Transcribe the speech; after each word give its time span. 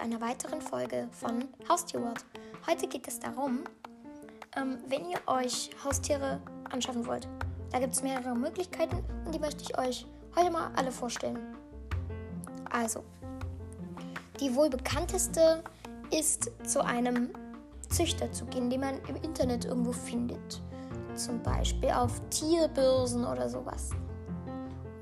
einer 0.00 0.20
weiteren 0.20 0.60
Folge 0.60 1.08
von 1.12 1.44
Haustierworld. 1.68 2.24
Heute 2.68 2.88
geht 2.88 3.06
es 3.06 3.20
darum, 3.20 3.60
ähm, 4.56 4.78
wenn 4.88 5.08
ihr 5.08 5.18
euch 5.26 5.70
Haustiere 5.84 6.40
anschaffen 6.70 7.06
wollt. 7.06 7.28
Da 7.70 7.78
gibt 7.78 7.92
es 7.92 8.02
mehrere 8.02 8.34
Möglichkeiten 8.34 8.96
und 9.24 9.34
die 9.34 9.38
möchte 9.38 9.62
ich 9.62 9.78
euch 9.78 10.06
heute 10.36 10.50
mal 10.50 10.70
alle 10.74 10.90
vorstellen. 10.90 11.38
Also, 12.70 13.04
die 14.40 14.54
wohl 14.54 14.68
bekannteste 14.68 15.62
ist 16.10 16.50
zu 16.64 16.84
einem 16.84 17.30
Züchter 17.88 18.32
zu 18.32 18.44
gehen, 18.46 18.70
den 18.70 18.80
man 18.80 19.00
im 19.08 19.16
Internet 19.16 19.66
irgendwo 19.66 19.92
findet. 19.92 20.60
Zum 21.14 21.42
Beispiel 21.42 21.90
auf 21.90 22.20
Tierbörsen 22.30 23.24
oder 23.24 23.48
sowas. 23.48 23.90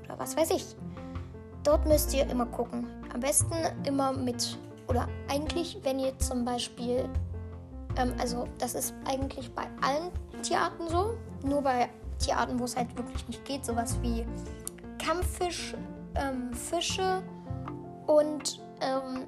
Oder 0.05 0.19
was 0.19 0.37
weiß 0.37 0.51
ich. 0.51 0.75
Dort 1.63 1.85
müsst 1.85 2.13
ihr 2.13 2.27
immer 2.29 2.45
gucken. 2.45 2.87
Am 3.13 3.19
besten 3.19 3.53
immer 3.85 4.13
mit, 4.13 4.57
oder 4.87 5.07
eigentlich, 5.29 5.79
wenn 5.83 5.99
ihr 5.99 6.17
zum 6.19 6.43
Beispiel, 6.43 7.07
ähm, 7.97 8.13
also 8.19 8.47
das 8.57 8.73
ist 8.73 8.93
eigentlich 9.05 9.53
bei 9.53 9.67
allen 9.81 10.11
Tierarten 10.41 10.87
so, 10.87 11.15
nur 11.43 11.61
bei 11.61 11.89
Tierarten, 12.19 12.59
wo 12.59 12.65
es 12.65 12.75
halt 12.75 12.95
wirklich 12.97 13.27
nicht 13.27 13.45
geht, 13.45 13.65
sowas 13.65 13.97
wie 14.01 14.25
Kampffisch, 14.97 15.75
ähm, 16.15 16.53
Fische 16.53 17.23
und 18.07 18.59
ähm, 18.81 19.27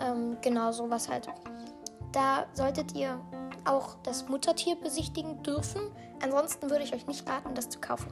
ähm, 0.00 0.36
genau 0.40 0.72
sowas 0.72 1.08
halt. 1.08 1.28
Da 2.12 2.46
solltet 2.52 2.94
ihr 2.94 3.18
auch 3.64 3.96
das 4.02 4.28
Muttertier 4.28 4.76
besichtigen 4.76 5.42
dürfen. 5.42 5.82
Ansonsten 6.22 6.70
würde 6.70 6.84
ich 6.84 6.94
euch 6.94 7.06
nicht 7.06 7.28
raten, 7.28 7.54
das 7.54 7.68
zu 7.68 7.80
kaufen. 7.80 8.08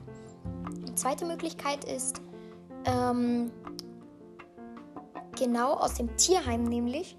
Die 0.87 0.95
zweite 0.95 1.25
Möglichkeit 1.25 1.85
ist, 1.85 2.21
ähm, 2.85 3.51
genau 5.39 5.75
aus 5.75 5.95
dem 5.95 6.15
Tierheim 6.17 6.65
nämlich. 6.65 7.17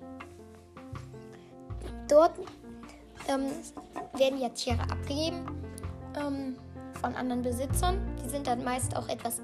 Dort 2.07 2.33
ähm, 3.27 3.45
werden 4.17 4.39
ja 4.39 4.49
Tiere 4.49 4.81
abgegeben 4.81 5.45
ähm, 6.15 6.55
von 6.99 7.15
anderen 7.15 7.41
Besitzern. 7.41 7.99
Die 8.23 8.29
sind 8.29 8.47
dann 8.47 8.63
meist 8.63 8.95
auch 8.95 9.07
etwas 9.07 9.41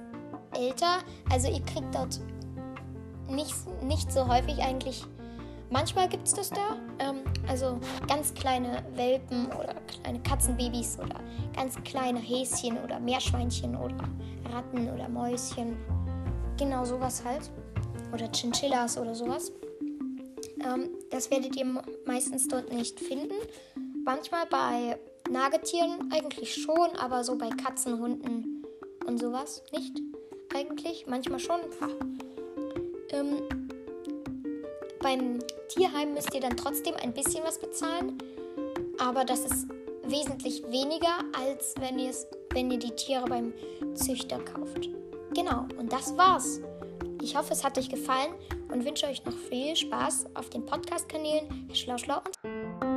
älter. 0.56 1.00
Also 1.32 1.48
ihr 1.48 1.62
kriegt 1.62 1.94
dort 1.94 2.20
nicht, 3.30 3.56
nicht 3.84 4.12
so 4.12 4.28
häufig 4.28 4.60
eigentlich. 4.62 5.06
Manchmal 5.70 6.08
gibt 6.08 6.28
es 6.28 6.34
das 6.34 6.50
da. 6.50 6.78
Ähm, 7.00 7.18
also 7.48 7.80
ganz 8.08 8.34
kleine 8.34 8.84
Welpen 8.96 9.48
oder 9.48 9.74
kleine 9.88 10.20
Katzenbabys 10.22 10.98
oder 11.00 11.20
ganz 11.56 11.76
kleine 11.84 12.20
Häschen 12.20 12.78
oder 12.84 13.00
Meerschweinchen 13.00 13.76
oder 13.76 13.98
Ratten 14.52 14.90
oder 14.94 15.10
Mäuschen 15.10 15.78
Genau 16.58 16.86
sowas 16.86 17.24
halt. 17.24 17.50
Oder 18.14 18.32
Chinchillas 18.32 18.98
oder 18.98 19.14
sowas. 19.14 19.52
Ähm, 20.64 20.90
das 21.12 21.30
werdet 21.30 21.56
ihr 21.56 21.66
meistens 22.06 22.48
dort 22.48 22.72
nicht 22.72 23.00
finden. 23.00 23.36
Manchmal 24.04 24.46
bei 24.48 24.98
Nagetieren 25.30 26.12
eigentlich 26.12 26.56
schon, 26.56 26.96
aber 26.98 27.24
so 27.24 27.38
bei 27.38 27.50
Katzen, 27.50 28.00
Hunden 28.00 28.66
und 29.06 29.20
sowas 29.20 29.62
nicht. 29.72 30.02
Eigentlich, 30.56 31.06
manchmal 31.08 31.40
schon. 31.40 31.60
Ja. 31.82 33.20
Ähm, 33.20 33.42
beim 35.02 35.40
Tierheim 35.70 36.14
müsst 36.14 36.34
ihr 36.34 36.42
dann 36.42 36.58
trotzdem 36.58 36.96
ein 36.96 37.14
bisschen 37.14 37.44
was 37.44 37.60
bezahlen, 37.60 38.18
aber 38.98 39.26
das 39.26 39.42
ist 39.42 39.68
wesentlich 40.04 40.64
weniger, 40.70 41.20
als 41.38 41.76
wenn, 41.80 41.98
wenn 42.54 42.72
ihr 42.72 42.80
die 42.80 42.96
Tiere 42.96 43.26
beim 43.26 43.54
Züchter 43.96 44.40
kauft. 44.40 44.90
Genau, 45.34 45.66
und 45.78 45.92
das 45.92 46.16
war's. 46.18 46.62
Ich 47.22 47.36
hoffe, 47.36 47.54
es 47.54 47.64
hat 47.64 47.78
euch 47.78 47.90
gefallen 47.90 48.34
und 48.72 48.86
wünsche 48.86 49.08
euch 49.08 49.24
noch 49.26 49.34
viel 49.34 49.76
Spaß 49.76 50.28
auf 50.36 50.50
den 50.50 50.66
Podcast-Kanälen 50.66 51.70
Schlau 51.74 51.98
Schlau 51.98 52.22
und 52.84 52.97